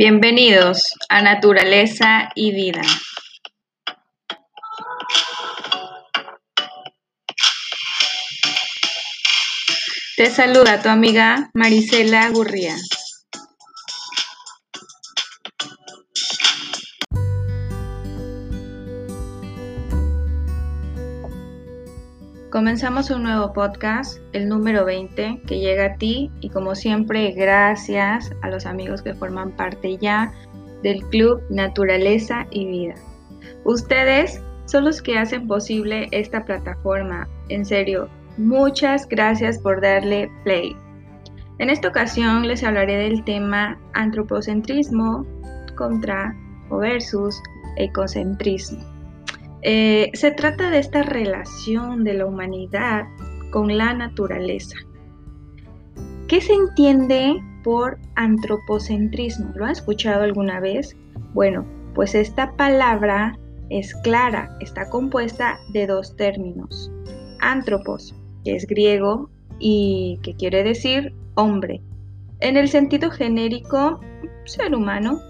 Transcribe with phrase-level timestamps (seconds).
[0.00, 2.82] Bienvenidos a Naturaleza y Vida.
[10.16, 12.76] Te saluda tu amiga Marisela Gurría.
[22.50, 28.32] Comenzamos un nuevo podcast, el número 20, que llega a ti y como siempre gracias
[28.40, 30.32] a los amigos que forman parte ya
[30.82, 32.94] del Club Naturaleza y Vida.
[33.64, 37.28] Ustedes son los que hacen posible esta plataforma.
[37.50, 38.08] En serio,
[38.38, 40.74] muchas gracias por darle play.
[41.58, 45.26] En esta ocasión les hablaré del tema antropocentrismo
[45.76, 46.34] contra
[46.70, 47.38] o versus
[47.76, 48.97] ecocentrismo.
[49.62, 53.04] Eh, se trata de esta relación de la humanidad
[53.50, 54.76] con la naturaleza.
[56.28, 59.52] ¿Qué se entiende por antropocentrismo?
[59.54, 60.96] ¿Lo ha escuchado alguna vez?
[61.34, 61.64] Bueno,
[61.94, 63.38] pues esta palabra
[63.70, 66.90] es clara, está compuesta de dos términos.
[67.40, 68.14] Antropos,
[68.44, 71.82] que es griego y que quiere decir hombre.
[72.40, 74.00] En el sentido genérico,
[74.44, 75.20] ser humano.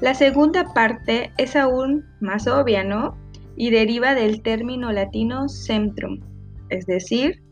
[0.00, 3.16] La segunda parte es aún más obvia, ¿no?
[3.56, 6.20] Y deriva del término latino centrum,
[6.68, 7.42] es decir,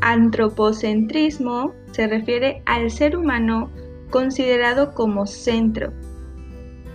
[0.00, 3.70] antropocentrismo se refiere al ser humano
[4.10, 5.92] considerado como centro.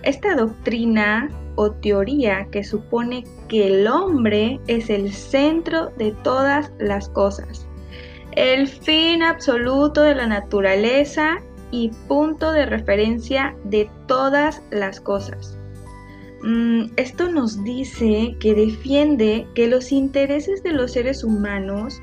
[0.02, 7.08] Esta doctrina o teoría que supone que el hombre es el centro de todas las
[7.08, 7.66] cosas,
[8.32, 11.38] el fin absoluto de la naturaleza
[11.70, 15.58] y punto de referencia de todas las cosas.
[16.46, 22.02] Mm, esto nos dice que defiende que los intereses de los seres humanos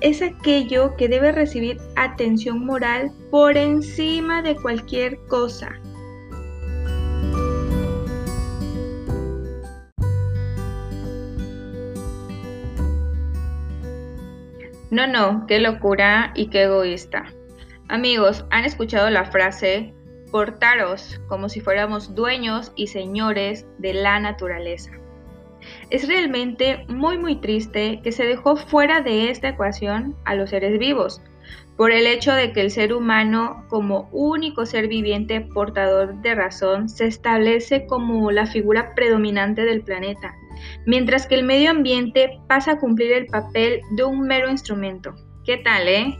[0.00, 5.70] es aquello que debe recibir atención moral por encima de cualquier cosa.
[14.90, 17.26] No, no, qué locura y qué egoísta.
[17.86, 19.94] Amigos, ¿han escuchado la frase
[20.30, 24.92] portaros como si fuéramos dueños y señores de la naturaleza.
[25.90, 30.78] Es realmente muy muy triste que se dejó fuera de esta ecuación a los seres
[30.78, 31.20] vivos,
[31.76, 36.88] por el hecho de que el ser humano como único ser viviente portador de razón
[36.88, 40.34] se establece como la figura predominante del planeta,
[40.86, 45.14] mientras que el medio ambiente pasa a cumplir el papel de un mero instrumento.
[45.44, 46.18] ¿Qué tal, eh?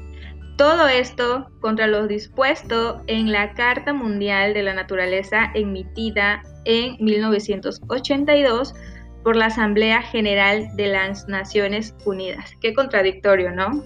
[0.60, 8.74] Todo esto contra lo dispuesto en la Carta Mundial de la Naturaleza emitida en 1982
[9.24, 12.54] por la Asamblea General de las Naciones Unidas.
[12.60, 13.82] Qué contradictorio, ¿no?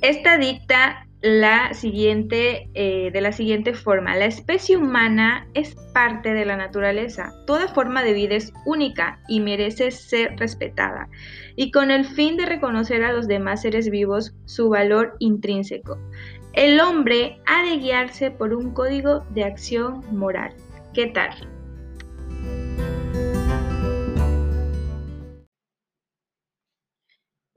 [0.00, 4.14] Esta dicta la siguiente, eh, de la siguiente forma.
[4.16, 7.32] La especie humana es parte de la naturaleza.
[7.46, 11.08] Toda forma de vida es única y merece ser respetada.
[11.56, 15.98] Y con el fin de reconocer a los demás seres vivos su valor intrínseco.
[16.52, 20.54] El hombre ha de guiarse por un código de acción moral.
[20.94, 21.30] ¿Qué tal?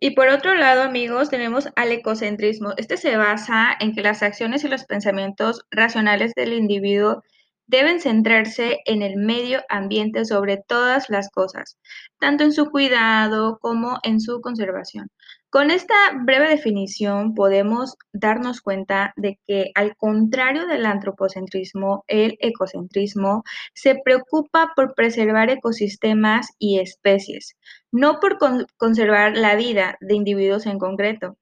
[0.01, 2.73] Y por otro lado, amigos, tenemos al ecocentrismo.
[2.77, 7.23] Este se basa en que las acciones y los pensamientos racionales del individuo
[7.69, 11.77] deben centrarse en el medio ambiente sobre todas las cosas,
[12.19, 15.09] tanto en su cuidado como en su conservación.
[15.51, 15.93] Con esta
[16.25, 23.43] breve definición podemos darnos cuenta de que al contrario del antropocentrismo, el ecocentrismo
[23.75, 27.55] se preocupa por preservar ecosistemas y especies,
[27.91, 28.37] no por
[28.77, 31.37] conservar la vida de individuos en concreto.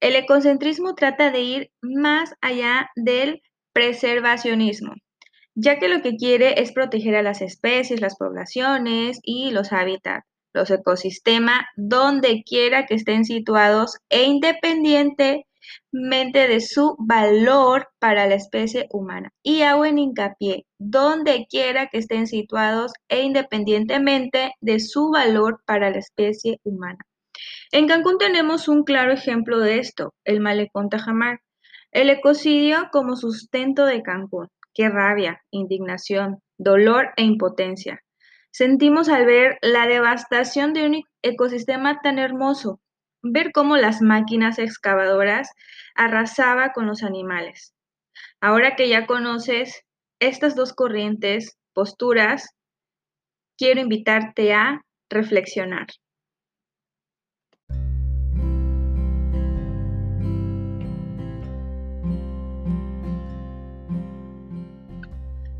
[0.00, 3.42] El ecocentrismo trata de ir más allá del
[3.72, 4.94] preservacionismo,
[5.56, 10.24] ya que lo que quiere es proteger a las especies, las poblaciones y los hábitats
[10.56, 15.44] los ecosistemas donde quiera que estén situados e independientemente
[16.48, 19.30] de su valor para la especie humana.
[19.42, 25.90] Y hago en hincapié, donde quiera que estén situados e independientemente de su valor para
[25.90, 26.98] la especie humana.
[27.70, 31.40] En Cancún tenemos un claro ejemplo de esto, el malecón Tajamar,
[31.92, 34.48] el ecocidio como sustento de Cancún.
[34.76, 38.00] Qué rabia, indignación, dolor e impotencia
[38.56, 42.80] sentimos al ver la devastación de un ecosistema tan hermoso,
[43.22, 45.50] ver cómo las máquinas excavadoras
[45.94, 47.74] arrasaba con los animales.
[48.40, 49.82] Ahora que ya conoces
[50.20, 52.48] estas dos corrientes, posturas,
[53.58, 54.80] quiero invitarte a
[55.10, 55.88] reflexionar.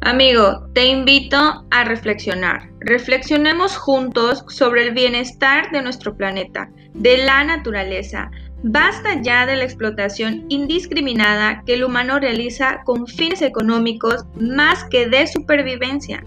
[0.06, 1.36] Amigo, te invito
[1.72, 2.70] a reflexionar.
[2.78, 8.30] Reflexionemos juntos sobre el bienestar de nuestro planeta, de la naturaleza.
[8.62, 15.08] Basta ya de la explotación indiscriminada que el humano realiza con fines económicos más que
[15.08, 16.22] de supervivencia.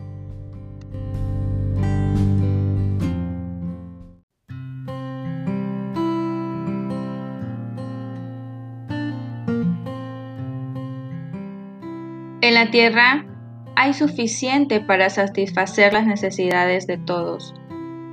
[12.44, 13.26] En la Tierra
[13.76, 17.54] hay suficiente para satisfacer las necesidades de todos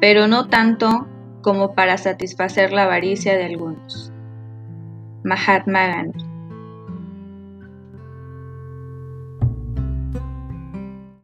[0.00, 1.06] pero no tanto
[1.42, 4.12] como para satisfacer la avaricia de algunos.
[5.24, 6.27] Mahatma Gandhi